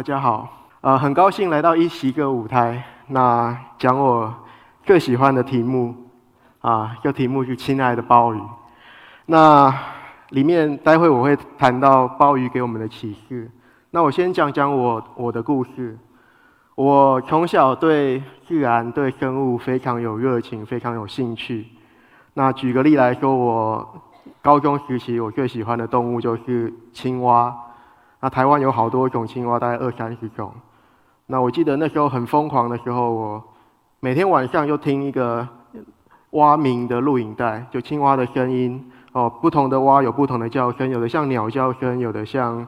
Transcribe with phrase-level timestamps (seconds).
[0.00, 0.48] 大家好，
[0.80, 4.34] 呃，很高兴来到一席个舞台，那讲我
[4.82, 5.94] 最喜欢的题目，
[6.60, 8.40] 啊，这题目是“亲爱的鲍鱼”。
[9.26, 9.70] 那
[10.30, 13.50] 里面待会我会谈到鲍鱼给我们的启示。
[13.90, 15.98] 那我先讲讲我我的故事。
[16.76, 21.66] 我从小对自然、对生物非常有热情，非常有兴趣。
[22.32, 23.86] 那举个例来说，我
[24.40, 27.54] 高中时期我最喜欢的动物就是青蛙。
[28.20, 30.52] 那台湾有好多种青蛙，大概二三十种。
[31.26, 33.42] 那我记得那时候很疯狂的时候，我
[34.00, 35.46] 每天晚上就听一个
[36.30, 38.90] 蛙鸣的录影带，就青蛙的声音。
[39.12, 42.66] 哦，不同的蛙有不同的叫声，有的像鸟叫声，有的像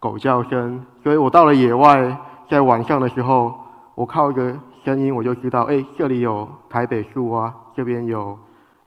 [0.00, 0.84] 狗叫声。
[1.02, 3.54] 所以我到了野外，在晚上的时候，
[3.94, 8.36] 我靠一个声音，我就知道，哎，这里有台北树蛙，这边有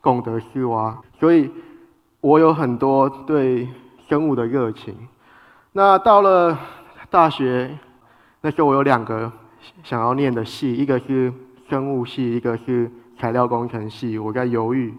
[0.01, 0.97] 贡德树蛙。
[1.19, 1.49] 所以
[2.21, 3.69] 我有很多对
[4.09, 4.95] 生物的热情。
[5.77, 6.57] 那到了
[7.07, 7.69] 大学，
[8.41, 9.31] 那时候我有两个
[9.83, 11.31] 想要念的系，一个是
[11.69, 14.17] 生物系，一个是材料工程系。
[14.17, 14.91] 我在犹豫。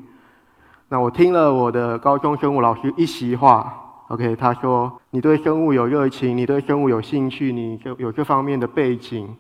[0.89, 3.75] 那我听了我的高中生物老师一席话
[4.07, 9.37] ，OK，他说：“你对生物有热情，你对生物有兴趣，你就有这方面的背景。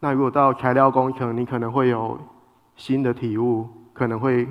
[0.00, 2.20] 那如果到材料工程，你可能会有
[2.76, 4.46] 新的体悟，可能会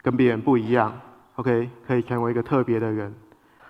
[0.00, 0.90] 跟别人不一样
[1.34, 3.14] ，OK，可以成为一个特别的人。”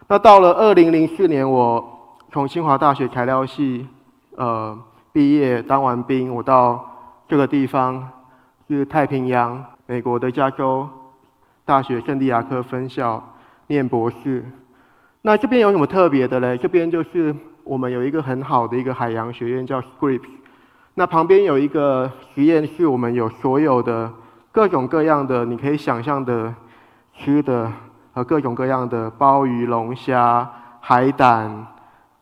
[0.06, 1.94] 那到了二零零四年，我。
[2.32, 3.86] 从清华大学材料系，
[4.36, 4.78] 呃，
[5.12, 6.84] 毕业当完兵，我到
[7.26, 8.06] 这个地方，
[8.68, 10.86] 是太平洋，美国的加州
[11.64, 13.22] 大学圣地亚哥分校
[13.68, 14.44] 念博士。
[15.22, 16.58] 那这边有什么特别的嘞？
[16.58, 20.28] 这边就是我们有一个很好的一个海洋学院叫 Scripps，
[20.94, 24.12] 那旁边有一个实验室，我们有所有的
[24.52, 26.52] 各种各样的你可以想象的
[27.16, 27.72] 吃的
[28.12, 31.66] 和各种各样的鲍鱼、龙虾、海胆。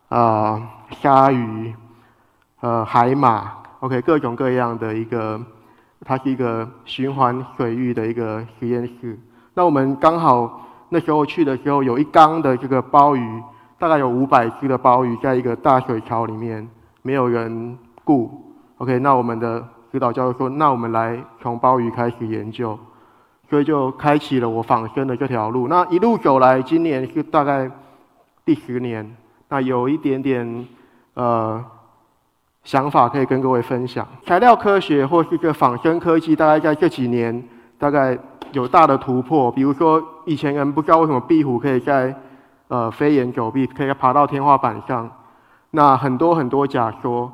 [0.09, 0.61] 啊，
[1.01, 1.73] 鲨鱼，
[2.59, 5.41] 呃，海马，OK，各种各样的一个，
[6.05, 9.19] 它是一个循环水域的一个实验室。
[9.55, 13.43] 那我们刚好那时候去的时候，有一缸的这个鲍鱼，
[13.79, 16.67] 大概有五百只的鲍鱼，在一个大水槽里面，
[17.01, 18.99] 没有人顾，OK。
[18.99, 22.77] 那我们的指导教授说，那我们来从鲍鱼开始研究，
[23.49, 25.67] 所以就开启了我仿生的这条路。
[25.67, 27.71] 那一路走来，今年是大概
[28.45, 29.17] 第十年。
[29.49, 30.67] 那有一点点
[31.13, 31.63] 呃
[32.63, 34.07] 想法可以跟各位分享。
[34.25, 37.43] 材料科学或是个仿生科技，大概在这几年
[37.77, 38.17] 大概
[38.53, 39.51] 有大的突破。
[39.51, 42.15] 比如说，以前人不知道为什么壁虎可以在
[42.69, 45.07] 呃飞檐走壁，可以爬到天花板上。
[45.69, 47.31] 那很多很多假说。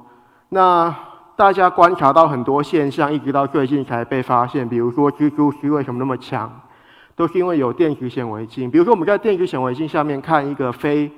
[0.49, 0.93] 那
[1.37, 4.67] 大家观察到很多现象，一直到最近才被发现。
[4.67, 6.51] 比如说，蜘蛛丝为什么那么强，
[7.15, 8.69] 都是因为有电子显微镜。
[8.69, 11.09] 比如说，我们在电子显微镜下面看一个飞。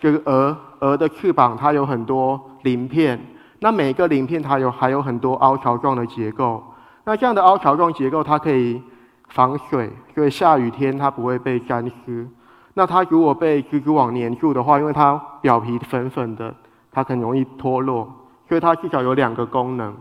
[0.00, 3.18] 这个蛾蛾的翅膀，它有很多鳞片。
[3.60, 6.62] 那每个鳞片它有还有很多凹槽状的结构。
[7.04, 8.82] 那这样的凹槽状结构，它可以
[9.28, 12.28] 防水，所以下雨天它不会被沾湿。
[12.74, 16.54] 那它如果被蜘蛛网粘住的话，因为它表皮粉粉的，
[16.92, 18.06] 它很容易脱落。
[18.48, 19.92] 所以它至少有两个功能。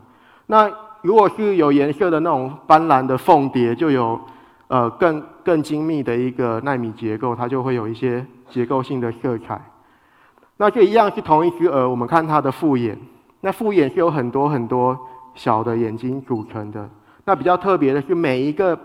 [0.48, 0.70] 那
[1.02, 4.20] 如果是有颜色的那种斑斓的凤蝶，就有
[4.68, 9.60] 呃更更精密的一个纳米结构，它就会有一些结构性的色彩。
[10.58, 12.98] 那就一样是同一只鹅，我们看它的复眼。
[13.42, 14.98] 那复眼是有很多很多
[15.34, 16.90] 小的眼睛组成的。
[17.26, 18.78] 那比较特别的是，每一个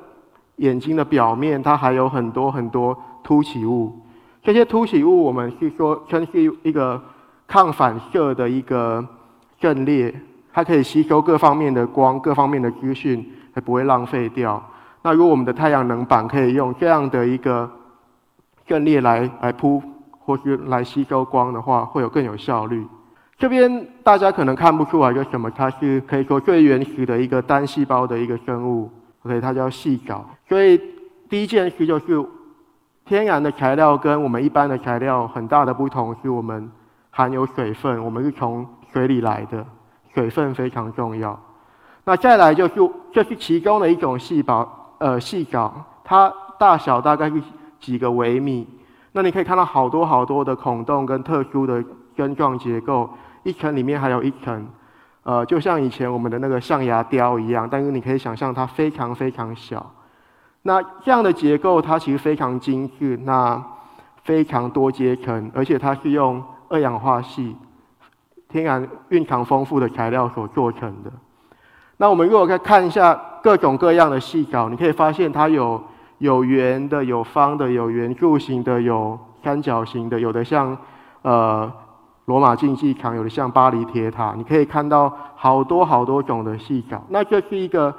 [0.57, 3.97] 眼睛的表面，它还有很多很多凸起物。
[4.43, 7.01] 这些凸起物，我们是说称是一个
[7.47, 9.07] 抗反射的一个
[9.59, 10.13] 阵列，
[10.53, 14.61] 它可以吸收各方面的光、各方面的资讯，还不会浪费掉。
[15.03, 17.71] 那如果我们的太阳能板可以用这样的一个
[18.67, 19.81] 阵列来来铺。
[20.25, 22.87] 或是来吸收光的话，会有更有效率。
[23.39, 28.91] 这边大家可能看不出来个什么，它是可以说最原始的一个单细胞的一个生物。
[29.23, 30.25] OK，它叫细藻。
[30.47, 30.79] 所以
[31.29, 32.23] 第一件事就是，
[33.07, 36.71] 天然的材料跟我们一般的材料很大的不同是我们
[37.11, 39.65] 含有水分，我们是从水里来的，
[40.15, 41.39] 水分非常重要。
[42.05, 42.75] 那再来就是，
[43.11, 45.73] 这是其中的一种细胞，呃，细藻，
[46.05, 47.43] 它大小大概是
[47.81, 48.69] 几个微米。
[49.13, 51.83] 那你可以看到好多好多的孔洞跟特殊的
[52.17, 53.11] 根状结构，
[53.43, 54.69] 一层里面还有一层，
[55.25, 59.85] 呃，就像以前我们的那个象牙雕一样，但是你可以想象它非常非常小。
[60.63, 63.61] 那这样的结构它其实非常精致，那
[64.23, 67.57] 非常多阶层，而且它是用二氧化系
[68.49, 71.11] 天然蕴藏丰富的材料所做成的。
[71.97, 75.83] 那我们如果再看一下各种各样的细稿，你可以发现它有。
[76.21, 80.77] 有圆的，有方的，有圆柱形的，有三角形的，有的像
[81.23, 81.71] 呃
[82.27, 87.03] 罗马竞技场，有的像巴黎铁塔，你可以看到好多好多种的细藻。
[87.09, 87.95] 那这是一个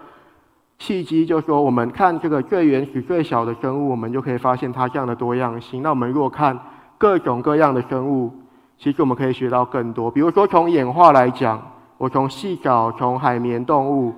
[0.78, 5.82] 契机，就是说我们看这个最原始、最小的生物，我们就可以发现它这样的多样性。
[5.82, 6.58] 那我们如果看
[7.00, 8.32] 各种各样的生物，
[8.78, 10.12] 其实我们可以学到更多。
[10.12, 11.60] 比如说从演化来讲，
[11.98, 14.14] 我从细藻、从海绵动物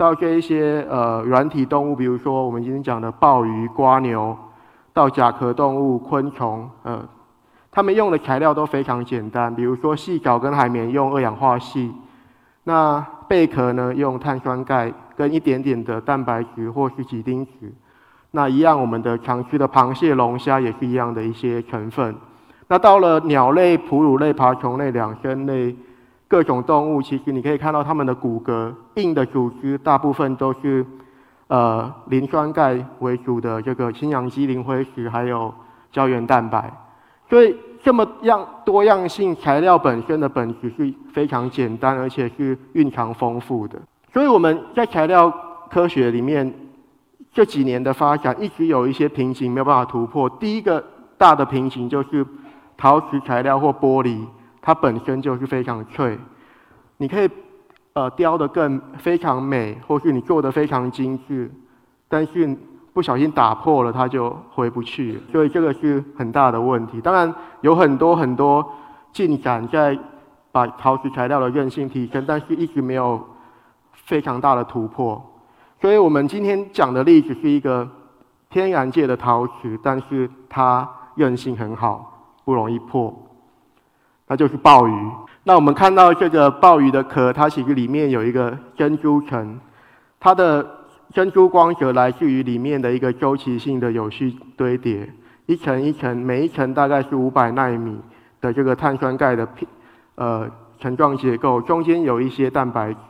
[0.00, 4.34] 到这一些呃软体动物，比如说我们今天讲的鲍鱼、瓜牛，
[4.94, 7.06] 到甲壳动物、昆虫，呃。
[7.70, 11.92] 他们用的材料都非常简单，比如说细藻跟海绵用二氧化锡，
[12.64, 12.98] 那
[13.28, 17.70] 贝壳呢用碳酸钙跟一点点的蛋白质或是几丁质，
[18.30, 22.16] 那一样我们的常吃的螃蟹、龙虾也是一样的一些成分。
[22.68, 25.76] 那到了鸟类、哺乳类、爬虫类、两生类
[26.30, 30.86] 各种动物，其实你可以看到它们的骨骼硬的组织大部分都是
[31.48, 35.52] 呃磷酸钙为主的这个氢氧基磷灰石，还有
[35.90, 36.72] 胶原蛋白。
[37.28, 43.76] 所以这么样多样性材料本身的本质是非常简单，而且是蕴藏丰富的。
[44.12, 45.28] 所以我们在材料
[45.68, 46.54] 科学里面
[47.32, 50.30] 这几年的发展，一直有一些瓶颈没有办法突破。
[50.30, 50.84] 第一个
[51.18, 52.24] 大的瓶颈就是
[52.76, 54.24] 陶瓷材料或玻璃，
[54.60, 56.18] 它本身就是非常脆，
[56.96, 57.28] 你可以
[57.92, 61.50] 呃雕得更非常美，或是你做的非常精致，
[62.08, 62.56] 但是。
[62.92, 67.00] 不小心打破了，它就回不去，所以这个是很大的问题。
[67.00, 68.68] 当然有很多很多
[69.12, 69.96] 进展在
[70.50, 73.24] 把陶瓷材料的韧性提升，但是一直没有
[73.92, 75.24] 非常大的突破。
[75.80, 77.88] 所以我们今天讲的例子是一个
[78.50, 83.16] 天然界的陶瓷，但是它韧性很好，不容易破，
[84.30, 85.10] 那就是鲍鱼。
[85.44, 89.60] 那我们看到这个鲍鱼的壳，它其实里面有一个珍珠层，
[90.18, 90.64] 它的。
[91.12, 95.12] 珍珠光泽来自于里面的一个周期性的有序堆叠，
[95.46, 98.00] 一层一层，每一层大概是五百纳米
[98.40, 99.68] 的这个碳酸钙的片，
[100.14, 100.48] 呃，
[100.78, 103.00] 层状结构，中间有一些蛋白质。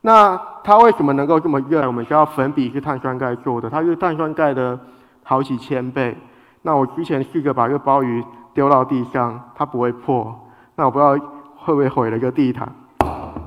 [0.00, 1.86] 那它为什么能够这么热？
[1.86, 4.80] 我们知道粉笔是碳酸钙做的，它是碳酸钙的
[5.22, 6.16] 好几千倍。
[6.62, 8.24] 那我之前试着把这个鲍鱼
[8.58, 10.34] 丢到地上，它不会破。
[10.74, 11.12] 那我不知道
[11.54, 12.68] 会不会毁了一个地毯？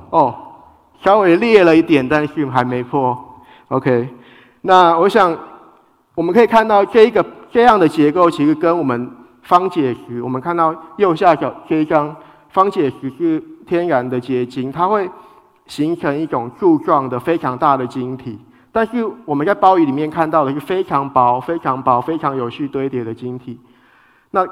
[0.10, 0.34] 哦，
[1.02, 3.18] 稍微裂了一点，但是还没破。
[3.68, 4.08] OK，
[4.62, 5.38] 那我想
[6.16, 9.12] 我们可以看到这一个这样的结构，其实跟我们
[9.42, 12.16] 方解石，我们看到右下角这一张
[12.48, 15.10] 方解石是天然的结晶，它会
[15.66, 18.40] 形成一种柱状的非常大的晶体。
[18.72, 23.60] 但是我们在鲍鱼里面看到的是非常薄、非常薄、非常有序堆叠的晶体。
[24.30, 24.48] 那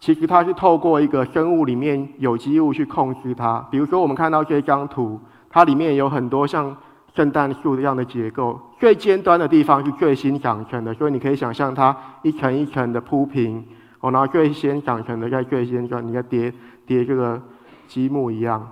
[0.00, 3.66] 其实它是透过一个生物里面有机物去控制它。
[3.70, 6.76] 比如说我们看到这张图，它里面有很多像。
[7.16, 13.64] 圣诞树这样的结构，最尖端的地方是最新长成的，所以你可以想象它一层一层的铺平，
[13.98, 16.52] 哦，然后最先长成的在最尖端，你要叠
[16.86, 17.40] 叠这个
[17.88, 18.64] 积木一样。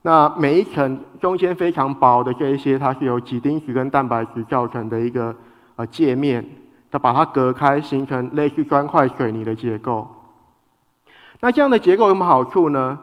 [0.00, 5.32] 那每一层中间非常薄的这一些，它是由几丁质跟蛋白质造成的一个
[5.76, 6.44] 呃界面，
[6.90, 10.08] 它把它隔开，形成类似砖块水泥的结构。
[11.42, 12.98] 那这样的结构有什么好处呢？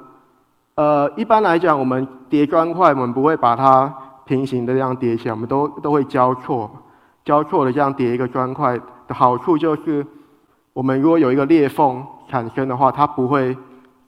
[0.74, 3.94] 呃，一般来讲，我们叠砖块，我们不会把它。
[4.30, 6.70] 平行的这样叠起来，我们都都会交错，
[7.26, 10.06] 交错的这样叠一个砖块的好处就是，
[10.72, 13.58] 我们如果有一个裂缝产生的话，它不会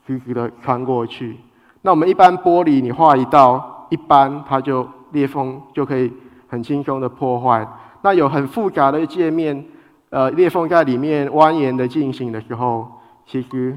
[0.05, 1.39] 直直的穿过去。
[1.81, 6.13] 那我们一般玻璃你画一道，一般它就裂缝就可以
[6.47, 7.67] 很轻松的破坏。
[8.03, 9.65] 那有很复杂的界面，
[10.11, 12.87] 呃，裂缝在里面蜿蜒的进行的时候，
[13.25, 13.75] 其实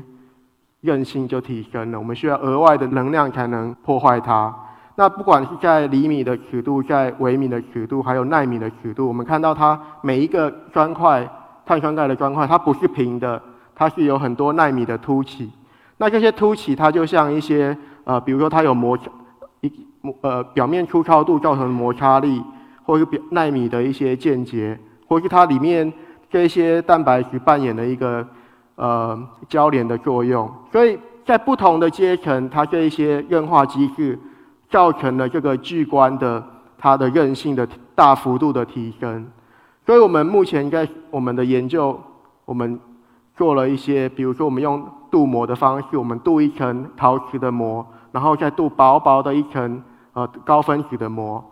[0.85, 1.99] 韧性就提升了。
[1.99, 4.55] 我们需要额外的能量才能破坏它。
[4.97, 11.27] 那不管是在厘米的尺度，在微米的尺度，还有纳米的尺度，我们看到它每一个砖块，
[11.65, 13.41] 碳酸钙的砖块，它不是平的，
[13.75, 15.51] 它是有很多纳米的凸起。
[15.97, 19.05] 那这些凸起，它就像一些呃，比如说它有摩擦，
[19.63, 19.73] 一
[20.03, 22.43] 摩呃表面粗糙度造成摩擦力，
[22.85, 25.91] 或是表纳米的一些间接，或是它里面
[26.31, 28.25] 这些蛋白质扮演的一个
[28.77, 30.51] 呃交联的作用。
[30.73, 34.19] 所以在不同的阶层，它这一些硬化机制。
[34.71, 36.43] 造成了这个巨观的
[36.77, 39.25] 它的韧性的大幅度的提升，
[39.87, 41.97] 所以我们目前在我们的研究，
[42.45, 42.81] 我们
[43.37, 49.81] 做了一些，比如说我们用镀膜的方式，我们镀一层陶瓷的膜，然后再镀薄薄的一层
[50.15, 51.45] 呃高分子的膜。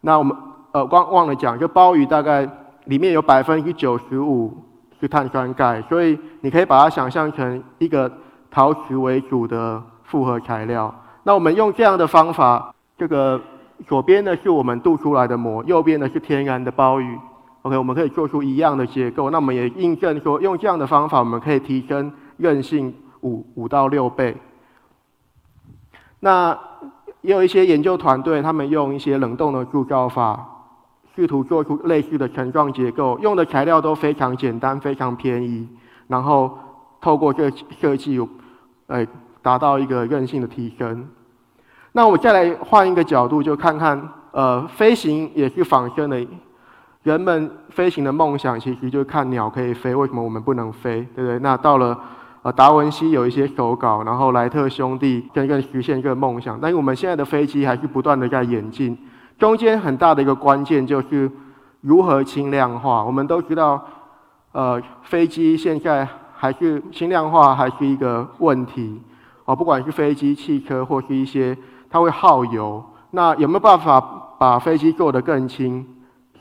[0.00, 0.34] 那我们
[0.72, 2.48] 呃忘忘了讲，就鲍鱼大概
[2.86, 4.56] 里面有百分之九十五
[5.00, 8.10] 是碳酸钙，所以你可以把它想象成一个
[8.50, 10.94] 陶瓷为主的复合材料。
[11.22, 13.40] 那我们用这样的方法，这个
[13.86, 17.18] 左边呢是我们镀出来的膜，右边呢是天然的鲍鱼。
[17.62, 19.30] OK，我们可以做出一样的结构。
[19.30, 24.36] 那我们也印证说，用这样的方法，我们可以提升韧性五五到六倍。
[26.20, 26.58] 那
[27.20, 30.59] 也有一些研究团队，他们用一些冷冻的铸造法，
[31.14, 35.68] 试图做出类似的层状结构，用的材料都非常简单、非常便宜，
[36.08, 36.56] 然后
[37.00, 37.50] 透过这
[37.80, 38.20] 设计，
[38.86, 39.06] 呃，
[39.42, 41.08] 达到一个韧性的提升。
[41.92, 44.00] 那我再来换一个角度，就看看，
[44.30, 46.26] 呃，飞行也是仿生的。
[47.02, 51.00] 人们飞行的梦想其实就是看鸟可以飞，为什么我们不能飞？
[51.16, 51.38] 对不对？
[51.38, 51.98] 那到了
[52.42, 56.58] 呃达文西有一些手稿，然后莱特兄弟真正实现这个梦想。
[56.60, 58.96] 但是我们现在的飞机还是不断的在演进，
[59.40, 61.28] 中间很大的一个关键就是
[61.80, 63.02] 如何轻量化。
[63.02, 63.82] 我们都知道，
[64.52, 66.06] 呃，飞机现在
[66.36, 69.00] 还是轻量化还是一个问题
[69.46, 71.56] 哦，不管是飞机、汽车或是一些，
[71.88, 72.84] 它会耗油。
[73.12, 73.98] 那有没有办法
[74.38, 75.84] 把飞机做得更轻？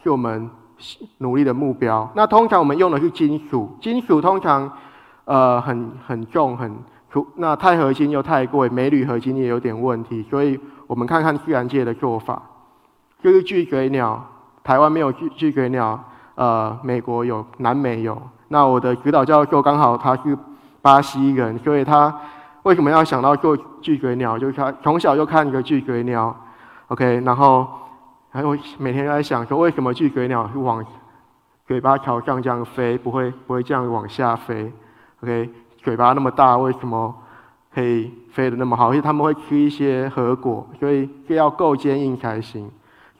[0.03, 0.49] 是我们
[1.19, 2.09] 努力的目标。
[2.15, 4.69] 那通常我们用的是金属，金属通常
[5.23, 6.75] 呃很很重很，
[7.37, 10.21] 那钛合金又太贵，镁铝合金也有点问题。
[10.29, 12.41] 所以我们看看自然界的做法，
[13.21, 14.25] 就是巨嘴鸟，
[14.63, 16.03] 台湾没有巨巨嘴鸟，
[16.35, 18.21] 呃，美国有，南美有。
[18.47, 20.37] 那我的指导教授刚好他是
[20.81, 22.13] 巴西人，所以他
[22.63, 24.39] 为什么要想到做巨嘴鸟？
[24.39, 26.35] 就是他从小就看一个巨嘴鸟
[26.87, 27.67] ，OK，然后。
[28.31, 30.85] 还有每天都在想说，为什么巨嘴鸟是往
[31.65, 34.71] 嘴巴朝上这样飞，不会不会这样往下飞
[35.23, 37.11] ？OK，嘴巴那么大，为什么
[37.73, 38.91] 可以飞得那么好？
[38.91, 42.69] 而且他们会吃一些核果，所以这要够坚硬才行。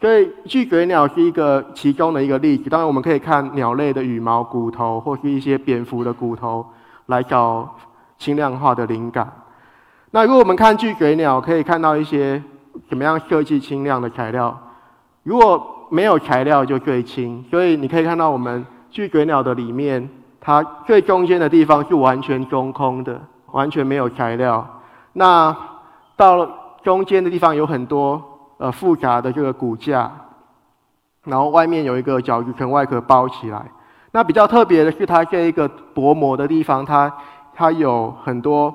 [0.00, 2.70] 所以巨嘴鸟是一个其中的一个例子。
[2.70, 6.64] 当然，我们可以看鸟类的羽毛、骨头，或是一些蝙蝠的骨头，
[7.06, 7.76] 来找
[8.16, 9.30] 轻量化的灵感。
[10.12, 12.42] 那如果我们看巨嘴鸟，可以看到一些
[12.88, 14.58] 怎么样设计轻量的材料。
[15.22, 20.08] 如果没有材料就最轻，所以你可以看到我们巨嘴鸟的里面，
[20.40, 23.20] 它最中间的地方是完全中空的，
[23.52, 24.66] 完全没有材料。
[25.12, 25.54] 那
[26.16, 26.48] 到
[26.82, 28.29] 中间的地方有很多
[28.60, 30.12] 呃复杂的这个骨架，
[31.24, 33.64] 然后外面有一个角质层外壳包起来。
[34.12, 37.10] 那比较特别的是它这一个薄膜的地方，它
[37.54, 38.74] 它有很多，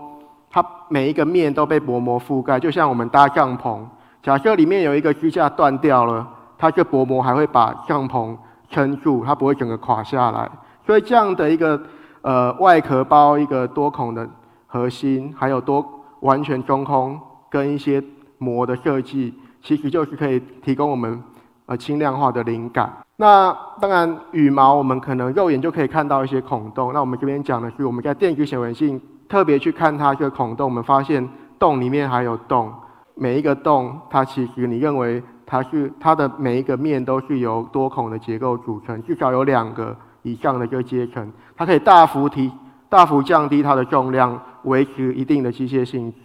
[0.50, 3.80] 它每一个面都被薄膜覆盖，就像我们搭帐篷。
[4.24, 6.28] 假设里面有一个支架断掉了，
[6.58, 8.36] 它这薄膜还会把帐篷
[8.70, 10.50] 撑住，它不会整个垮下来。
[10.84, 11.80] 所以这样的一个
[12.24, 14.28] 呃外壳包一个多孔的
[14.66, 15.86] 核心，还有多
[16.22, 17.20] 完全中空
[17.52, 18.02] 跟一些
[18.40, 19.34] 膜的设计，
[19.66, 21.22] 其实就是可以提供我们
[21.66, 22.94] 呃轻量化的灵感。
[23.18, 26.94] 那当然羽毛我们可能肉眼就可以看到一些孔洞。
[26.94, 32.72] 那我们这边讲的是我们在电子显微镜特别去看它这个孔洞，我们发现洞里面还有洞。
[33.16, 42.52] 每一个洞，它其实你认为它是它的每一个面都是由多孔的结构组成，至少有两个以上的这个阶层，它可以大幅提、
[42.88, 46.18] 大幅降低它的重量，维持一定的机械性质。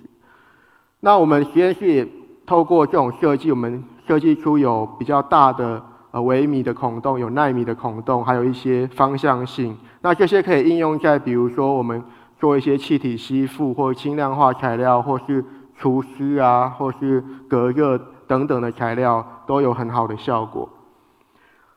[0.99, 2.07] 那我们实验室也
[2.51, 5.81] 透过这种设计，我们设计出有比较大的
[6.11, 9.79] 呃微米的孔洞，有纳米的孔洞，还有一些方向性。
[10.01, 12.03] 那这些可以应用在比如说我们
[12.41, 15.45] 做一些气体吸附或轻量化材料，或是
[15.79, 20.69] 除湿啊，或是隔热等等的材料都有很好的效果。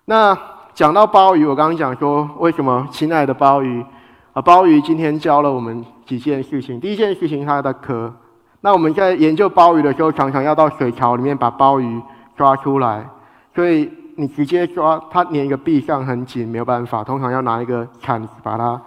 [0.06, 0.36] 那
[0.74, 3.86] 讲到鲍鱼，我刚刚讲说，为什么亲爱的鲍鱼
[4.34, 4.42] 啊？
[4.42, 6.80] 鲍鱼今天教了我们几件事情。
[6.80, 8.12] 第一件事情，它的壳。
[8.66, 12.02] 那我们在研究鲍鱼的时候，常常要到水槽里面把鲍鱼
[12.34, 13.06] 抓出来，
[13.54, 17.04] 所以你直接抓它，粘一个壁上很紧，没有办法。
[17.04, 18.82] 通常要拿一个铲子把它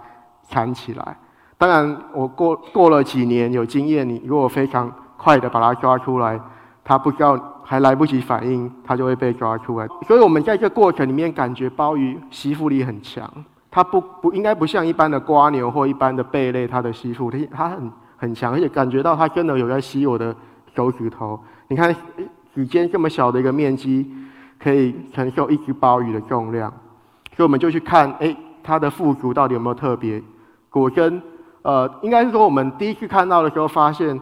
[0.49, 1.15] 铲起来。
[1.59, 6.39] 当然，我过过了几年有经验，你如果非常快的把它抓出来，
[6.83, 9.87] 它不知道还来不及反应，它就会被抓出来。
[10.07, 13.31] 所以我们在这过程里面，感觉鲍鱼吸附力很强。
[13.69, 20.35] 它不不应该不像一般的瓜牛或一般的贝类，它的吸附力它很很强，而且感觉到它真的有在吸我的
[20.75, 21.39] 手指头。
[21.69, 21.95] 你看
[22.53, 24.05] 指尖这么小的一个面积，
[24.59, 26.69] 可以承受一只鲍鱼的重量。
[27.35, 30.21] 所以我们就去看，哎，它的附足到底有没有特别？
[30.69, 31.21] 果真，
[31.61, 34.19] 呃，应该是说我们第一次看到的时候发现。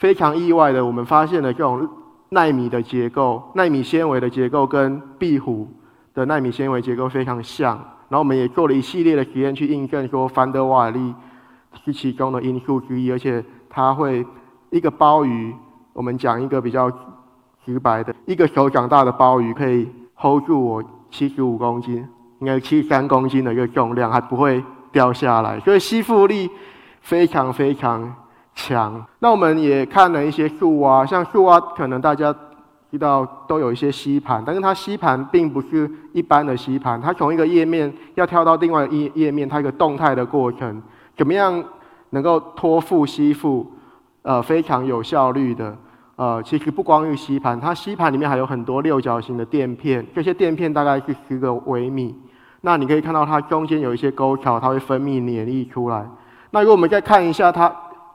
[0.00, 1.86] 非常意外的，我们发现了这种
[2.30, 5.68] 纳米的结构，纳米纤维的结构跟壁虎
[6.14, 7.76] 的纳米纤维结构非常像。
[8.08, 11.14] 然后我们也做了一系列的实验去印证说，凡德瓦利
[11.84, 14.26] 是其中的因素之一，而且它会
[14.70, 15.54] 一个鲍鱼，
[15.92, 16.90] 我们讲一个比较
[17.64, 22.06] 直白的，一个手掌大的鲍鱼可以 hold 住我七十五公斤，
[22.40, 24.62] 应该七十三公斤的一个重量，还不会
[24.92, 26.50] 掉下来，所以吸附力
[27.00, 28.14] 非常非常。
[28.52, 29.02] 强。
[29.20, 32.34] 那我们也看了一些树蛙，像树蛙，可能大家
[32.90, 40.82] 知道都有一些吸盘，但是它吸盘并不是一般的吸盘，它从一个页面要跳到另外一页面，它一个动态的过程，
[41.20, 41.62] 怎么样
[42.08, 43.70] 能够托付吸附？
[44.22, 45.76] 呃，非常有效率的，
[46.16, 52.14] 呃，其实不光是吸盘，它吸盘里面还有很多六角形的垫片，这些垫片大概是十个微米。
[52.62, 56.06] 那你可以看到它中间有一些沟槽，它会分泌黏液出来。
[56.52, 57.70] 那如果我们再看一下它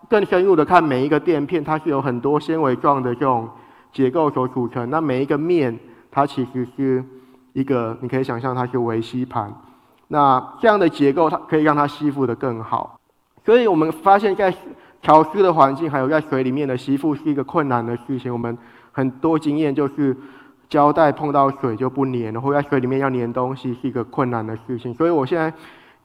[0.09, 3.47] 更深入的看每一个垫片，它是有很多纤维状的这种
[3.93, 4.89] 结构所组成。
[4.89, 5.77] 那每一个面，
[6.09, 7.05] 它其实是
[7.53, 9.53] 一个，你可以想象它是微吸盘。
[10.07, 12.94] 那这样的结构，它可以让它吸附的更好。
[13.45, 14.51] 所以我们发现，在
[15.03, 18.33] 潮湿的环境，还有在水里面的吸附是一个困难的事情。
[18.33, 18.57] 我们
[18.91, 20.17] 很多经验就是，
[20.67, 24.91] 胶带碰到水就不粘了，或在水里面要粘东西是一个困难的事情。
[24.95, 25.53] 所以我现在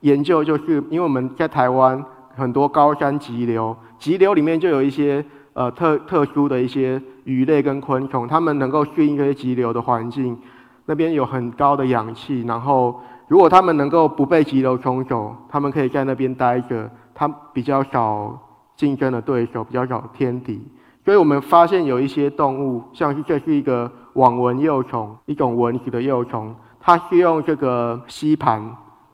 [0.01, 2.03] 研究就是，因为我们在台湾
[2.35, 10.37] 很多高山急流，急流里面就有一些呃特特殊的一些鱼类跟昆虫，它们能够适应这些急流的环境，
[10.85, 16.87] 那边有很高的氧气，然后如果它们能够不被急流冲走，它们可以在那边待着，
[17.21, 18.35] 它比较少。
[18.77, 20.59] 竞争的对手比较少天敌，
[21.05, 28.59] 所以我们发现有一些动物，像是这是一个网纹幼虫，一种蚊子的幼虫，它是用这个吸盘，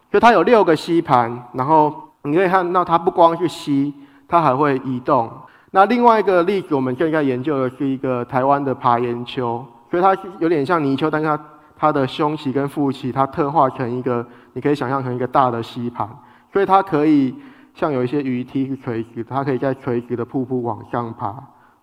[0.09, 3.93] 就它有六个吸盘，然后你可以看到它不光是吸，
[4.25, 5.29] 它还会移动。
[5.71, 11.37] 那另外一个例子，我们现在研究的是一个台湾的爬岩鳅，所以它是有点像泥鳅，但是它
[11.77, 16.07] 它的胸鳍跟腹鳍它特化成一个，你可以想象成一个大的吸盘，
[16.53, 17.35] 所以它可以。
[17.77, 21.35] 像有一些鱼梯是垂直，它可以在垂直的瀑布往上爬，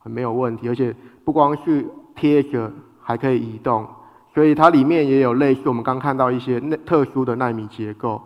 [0.02, 0.68] 很没有问题。
[0.68, 0.92] 而且
[1.24, 2.68] 不光是贴着，
[3.00, 3.86] 还可以移动，
[4.34, 8.20] 所以它里面也有类似我们刚看到一些特殊的纳米结构。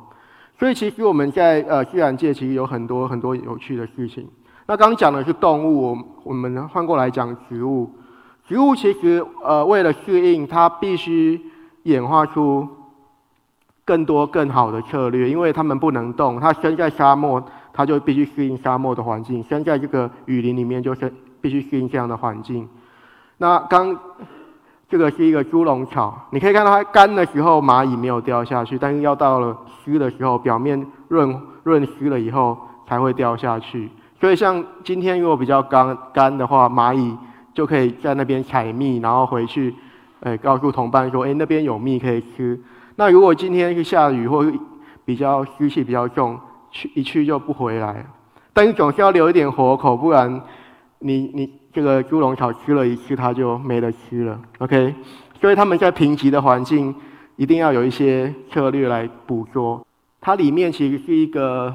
[0.59, 4.27] 所以其实我们在呃自然界其实有很多很多有趣的事情。
[4.67, 7.91] 那刚讲的是动物，我我们换过来讲植物。
[8.47, 11.39] 植物其实呃为了适应，它必须
[11.83, 12.67] 演化出
[13.85, 17.45] 更多更好的策略，因为它们不能动，它生在沙漠。
[17.79, 22.69] 它就必须适应沙漠的环境，生在这个雨林里面就是必须适应这样的环境。
[23.37, 23.97] 那刚
[24.89, 33.89] 这个是一个猪笼草，你可以看到它干的时候蚂蚁没有掉下去，但是要到了湿的时候，表面润润湿了以后才会掉下去。
[34.21, 37.17] 所以像今天如果比较干干的话，蚂蚁
[37.55, 39.73] 就可以在那边采蜜，然后回去，
[40.19, 42.61] 呃，告诉同伴说，哎，那边有蜜可以吃。
[42.97, 44.45] 那如果今天是下雨或
[45.05, 46.37] 比较湿气比较重，
[46.79, 48.07] 去一去就不回来，
[48.53, 50.41] 但你总是要留一点活口，不然
[51.01, 54.41] 你你这个猪笼草吃了一次，它就没得吃了。
[54.59, 54.95] OK，
[55.41, 56.95] 所以他们在贫瘠的环境
[57.35, 59.85] 一定要有一些策略来捕捉。
[60.21, 61.75] 它里面其实是一个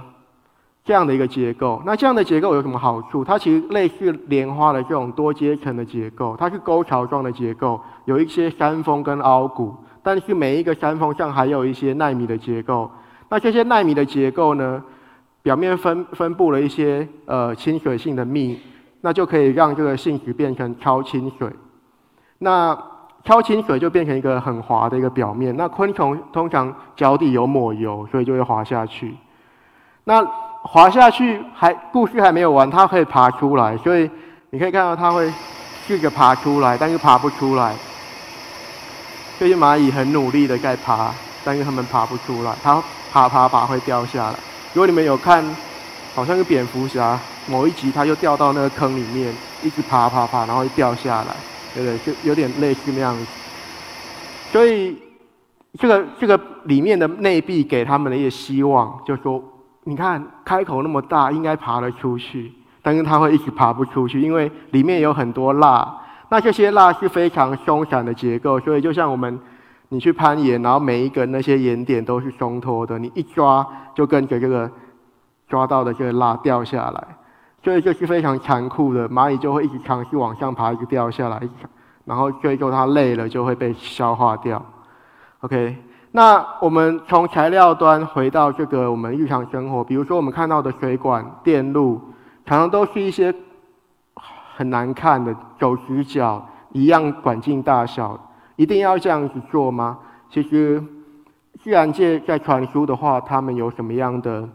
[0.86, 1.82] 这样的一个结构。
[1.86, 3.26] 那这样的结构有什么好处？
[3.26, 12.90] 它其实类似莲花的这种多阶层的结构，它是沟槽状的结构，有一些山峰跟凹谷，但是每一个山峰上还有一些纳米的结构。
[13.30, 14.84] 那这些纳米的结构呢，
[15.44, 18.58] 表面分分布了一些呃亲水性的蜜，
[19.02, 21.50] 那就可以让这个性质变成超亲水。
[22.40, 22.76] 那
[23.26, 25.56] 超亲水就变成一个很滑的一个表面。
[25.58, 29.14] 那昆虫通常脚底有抹油，所以就会滑下去。
[30.06, 30.26] 那
[30.64, 34.10] 滑下去还故事还没有完，它可以爬出来，所以
[34.50, 35.30] 你可以看到它会
[35.86, 37.76] 试着爬出来，但是爬不出来。
[39.38, 42.82] 这些蚂蚁很努力的在爬，但是它们爬不出来，它。
[43.12, 44.40] 爬爬爬会掉下来。
[44.74, 45.44] 如果你们有看，
[46.16, 49.32] 好像是蝙蝠侠某一集，他就掉到那个坑里面，
[49.62, 51.36] 一直爬爬爬，然后掉下来，
[51.76, 51.98] 对不对？
[52.00, 53.24] 就有点类似那样子。
[54.52, 54.98] 所以
[55.78, 59.44] 这个这个里面的内壁给他们的一些希望，就说
[59.84, 66.00] 你看开口那么大，应该爬得出去，但是它会一直爬不出去，因为里面有很多蜡。
[66.30, 69.40] 那这些蜡是非常松散的结构，所以就像我们。
[69.94, 74.68] 你去攀岩，然后每一个那些岩点都是松脱的，你一抓就跟着这个
[75.48, 77.08] 抓到的这个蜡掉下来，
[77.64, 79.08] 所以这是非常残酷的。
[79.08, 81.40] 蚂蚁就会一直尝试往上爬，一直掉下来，
[82.06, 84.60] 然后最后它累了就会被消化掉。
[85.42, 85.78] OK，
[86.10, 92.02] 那我们从材料端回到这个我们日常生活，比如说我们看到的水管、电路，
[92.48, 93.32] 常常都是一些
[94.16, 98.20] 很难看的走直角，一样管径大小。
[98.56, 100.00] 一定要这样子做吗？
[100.30, 100.84] 其实，
[101.62, 104.48] 自然界在传输的话，他们有什么样的？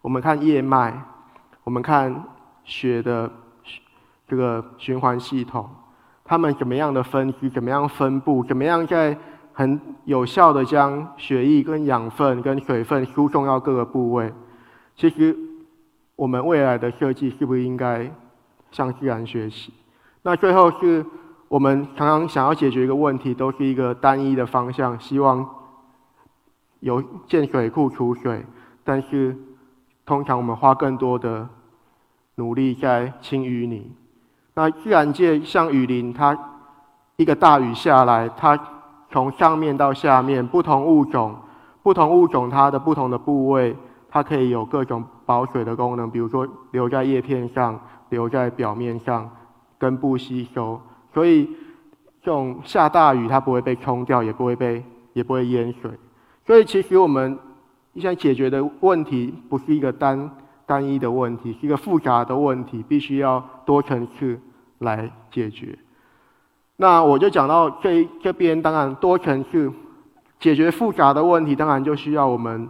[0.00, 1.00] 我们看叶脉，
[1.64, 2.24] 我们看
[2.64, 3.30] 血的
[4.26, 5.68] 这个循环系统，
[6.24, 7.48] 他们怎么样的分析？
[7.48, 8.44] 怎么样分布？
[8.44, 9.16] 怎么样在
[9.52, 14.32] 很有效的将血液跟养分跟水分输送到各个部位？
[14.96, 15.36] 其实，
[16.14, 18.08] 我们未来的设计是不是应该
[18.70, 19.72] 向自然学习？
[20.22, 21.04] 那最后是。
[21.48, 25.48] 我们常常想要解决一个问题，都是一个单一的方向，希望
[26.80, 28.44] 有建水库储水，
[28.84, 29.34] 但是
[30.04, 31.48] 通常我们花更多的
[32.34, 33.90] 努力在清淤泥。
[34.52, 36.38] 那自然界像雨林，它
[37.16, 38.58] 一个大雨下来，它
[39.10, 41.34] 从上面到下面，不同物种、
[41.82, 43.74] 不同物种它的不同的部位，
[44.10, 47.80] 它可以有各种保水的功能，比如说留在叶片上、
[48.10, 49.30] 留在表面上、
[49.78, 50.78] 根部吸收。
[51.18, 51.50] 所以
[52.22, 55.90] 这种下大雨，它不会被冲掉，也不会被也不会淹水。
[56.46, 57.36] 所以其实我们
[57.94, 60.30] 现在解决的问题，不是一个单
[60.64, 64.38] 单一的问题，是一个复杂的问题，必须要多层次。
[64.80, 65.76] 来解决。
[66.76, 69.72] 那我就讲到这这边，当然多层次
[70.38, 72.68] 解决复杂的问题，当然就需要我们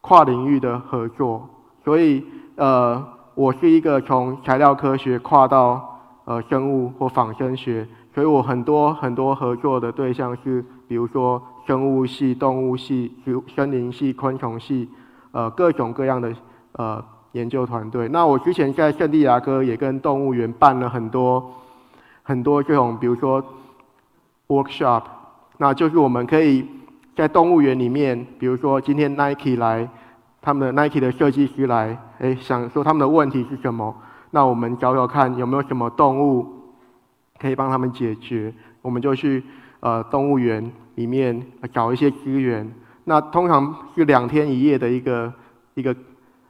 [0.00, 1.44] 跨领域的合作。
[1.84, 2.24] 所以，
[2.54, 13.12] 呃，我是一个从材料科学跨到呃生物或仿生学，所以我很多很多合作的对象是，比如说生物系、动物系、
[13.54, 14.88] 森林系、昆虫系，
[15.32, 16.34] 呃，各种各样的
[16.72, 17.04] 呃。
[17.32, 18.08] 研究团队。
[18.08, 21.54] 那我之前在圣地亚哥也跟动物园办了很多
[22.24, 23.40] 很多这种，比如说
[24.48, 25.04] workshop，
[25.58, 26.66] 那就是我们可以
[27.14, 29.88] 在动物园里面，比如说今天 Nike 来，
[30.42, 33.94] 他们的 Nike 的设计师来，哎，想说他们的问题是什么？
[34.30, 36.46] 那我们找找看有没有什么动物
[37.38, 39.42] 可以帮他们解决，我们就去
[39.80, 41.40] 呃动物园里面
[41.72, 42.70] 找一些资源。
[43.04, 45.32] 那通常是两天一夜的一个
[45.74, 45.94] 一个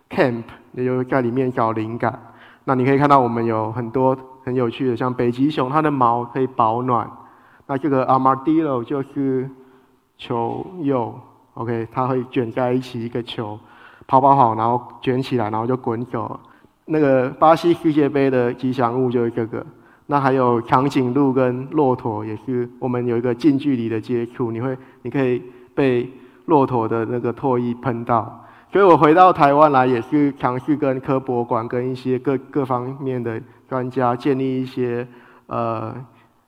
[0.09, 0.45] camp。
[0.73, 2.17] 也就是在里面找灵感。
[2.63, 7.11] 那你可以看到，我们有很多很有趣的，像北极熊，它的毛可以保暖。
[7.67, 9.51] 那这个 armadillo 就是
[10.17, 11.13] 球蛹
[11.55, 13.59] ，OK，它会卷在一起一个球，
[14.07, 16.39] 跑跑跑，然后卷起来，然后就滚走。
[16.91, 19.65] 那个巴西世界杯的吉祥物就是这个。
[20.07, 25.41] 那还有长颈鹿跟骆驼，也是我们有一个近距离的接触，你会，你可以
[25.73, 26.11] 被
[26.47, 28.45] 骆驼的那个唾液喷到。
[28.73, 35.07] 所以我回到台湾来，也是尝试跟科博馆、跟一些各各方面的专家建立一些
[35.47, 35.95] 呃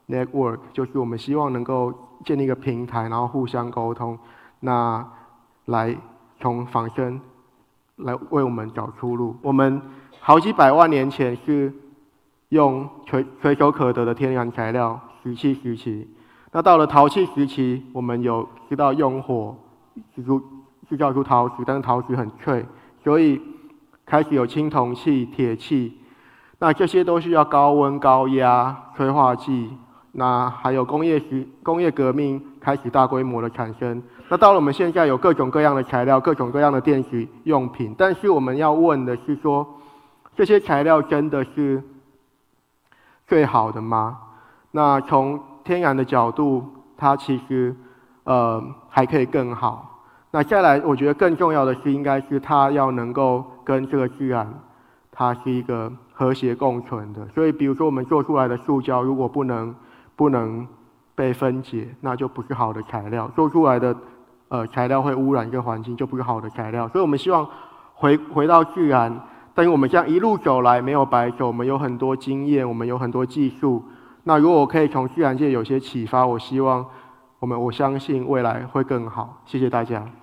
[0.09, 4.19] network，就是我们希望能够建立一个平台，然后互相沟通，
[4.59, 5.07] 那
[5.67, 5.97] 来
[6.41, 7.21] 从仿生
[7.97, 9.37] 来为我们找出路。
[9.41, 9.81] 我们
[10.25, 11.73] 好几百万年前是
[12.51, 16.09] 用垂垂手可得的天然材料石器时期，
[16.53, 19.57] 那到了陶器时期，我们有知道用火
[20.15, 20.41] 如。
[20.89, 22.67] 制造出陶瓷，但是陶瓷很脆，
[23.03, 23.41] 所以
[24.05, 25.97] 开始有青铜器、铁器。
[26.59, 29.71] 那这些都需要高温高压催化剂。
[30.11, 34.03] 那还有工业时工业革命开始大规模的产生。
[34.29, 37.95] 那到了我们现在有各种各样的材料、各种各样的电子用品。
[37.97, 39.67] 但是我们要问的是说，
[40.35, 41.83] 这些材料真的是
[43.27, 44.19] 最好的吗？
[44.71, 46.67] 那从天然的角度，
[46.97, 47.75] 它其实
[48.25, 49.89] 呃还可以更好。
[50.31, 54.51] 那下来，我觉得更重要的是，应该是它要能够跟这个自然，
[55.11, 57.29] 它是一个和谐共存的。
[57.35, 59.75] 所以，比如说我们做出来的塑胶，如果不能
[60.17, 60.67] 不能
[61.15, 63.31] 被分解，那就不是好的材料。
[63.37, 63.95] 做出来的
[64.49, 66.89] 呃材料会污染一个环境，就不是好的材料。
[66.89, 67.47] 所以我们希望
[67.93, 69.15] 回回到自然，
[69.55, 73.83] 但是我们这样一路走来没有白走，我们有很多经验，我们有很多技术。
[74.25, 76.87] 那如果我可以从自然界有些启发，我希望
[77.39, 79.43] 我们我相信未来会更好。
[79.45, 80.22] 谢谢大家。